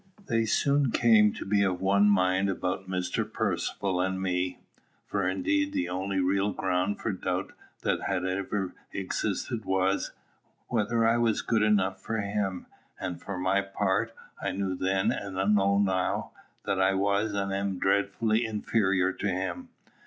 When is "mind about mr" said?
2.09-3.23